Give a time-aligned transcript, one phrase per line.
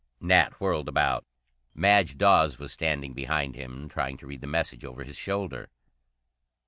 [0.19, 1.25] Nat whirled about.
[1.75, 5.69] Madge Dawes was standing behind him, trying to read the message over his shoulder.